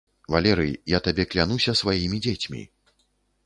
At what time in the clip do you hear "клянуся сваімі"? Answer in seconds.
1.35-2.25